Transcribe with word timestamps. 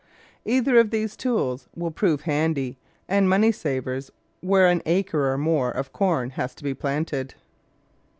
Either 0.45 0.79
of 0.79 0.89
these 0.89 1.15
tools 1.15 1.69
will 1.75 1.91
prove 1.91 2.21
handy 2.21 2.79
and 3.07 3.29
money 3.29 3.51
savers 3.51 4.11
where 4.39 4.65
an 4.65 4.81
acre 4.87 5.31
or 5.31 5.37
more 5.37 5.69
of 5.69 5.93
corn 5.93 6.31
has 6.31 6.55
to 6.55 6.63
be 6.63 6.73
planted. 6.73 7.35